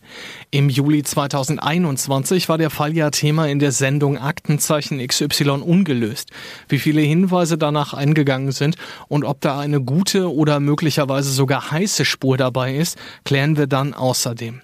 Im 0.50 0.68
Juli 0.68 1.02
2021 1.02 2.50
war 2.50 2.58
der 2.58 2.68
Fall 2.68 2.94
ja 2.94 3.08
Thema 3.08 3.48
in 3.48 3.58
der 3.58 3.72
Sendung 3.72 4.18
Aktenzeichen 4.18 4.98
XY 4.98 5.62
ungelöst. 5.62 6.32
Wie 6.68 6.78
viele 6.78 7.00
Hinweise 7.00 7.56
danach 7.56 7.94
eingegangen 7.94 8.52
sind 8.52 8.76
und 9.08 9.24
ob 9.24 9.40
da 9.40 9.58
eine 9.58 9.80
gute 9.80 10.30
oder 10.30 10.60
möglicherweise 10.60 11.32
sogar 11.32 11.70
heiße 11.70 12.04
Spur 12.04 12.36
dabei 12.36 12.76
ist, 12.76 12.98
klären 13.24 13.56
wir 13.56 13.68
dann 13.68 13.94
außerdem. 13.94 14.60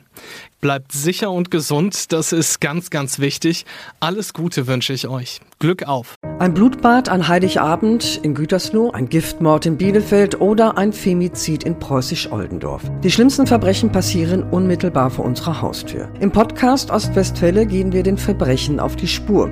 Bleibt 0.63 0.93
sicher 0.93 1.30
und 1.30 1.52
gesund, 1.52 2.13
das 2.13 2.32
ist 2.32 2.62
ganz, 2.62 2.89
ganz 2.89 3.19
wichtig. 3.19 3.65
Alles 3.99 4.32
Gute 4.32 4.65
wünsche 4.65 4.93
ich 4.93 5.10
euch. 5.10 5.41
Glück 5.60 5.84
auf. 5.84 6.15
Ein 6.39 6.54
Blutbad 6.54 7.10
an 7.10 7.28
Heiligabend 7.28 8.21
in 8.23 8.34
Gütersloh, 8.34 8.89
ein 8.91 9.10
Giftmord 9.10 9.65
in 9.65 9.76
Bielefeld 9.76 10.39
oder 10.39 10.78
ein 10.78 10.93
Femizid 10.93 11.65
in 11.65 11.78
Preußisch-Oldendorf. 11.78 12.82
Die 13.04 13.12
schlimmsten 13.12 13.45
Verbrechen 13.45 13.91
passieren 13.91 14.41
unmittelbar 14.41 15.10
vor 15.10 15.26
unserer 15.26 15.62
Haustür. 15.62 16.10
Im 16.21 16.32
Podcast 16.32 16.91
Ostwestfälle 16.91 17.65
gehen 17.65 17.91
wir 17.91 18.04
den 18.04 18.17
Verbrechen 18.17 18.80
auf 18.80 18.95
die 18.95 19.10
Spur. 19.10 19.52